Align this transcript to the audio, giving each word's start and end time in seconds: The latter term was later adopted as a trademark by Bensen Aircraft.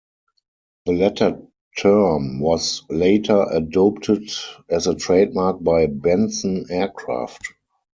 The 0.87 0.93
latter 0.93 1.43
term 1.77 2.39
was 2.39 2.81
later 2.89 3.45
adopted 3.51 4.31
as 4.67 4.87
a 4.87 4.95
trademark 4.95 5.63
by 5.63 5.85
Bensen 5.85 6.65
Aircraft. 6.71 7.53